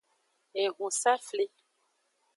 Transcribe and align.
Ehunsafli. 0.63 1.45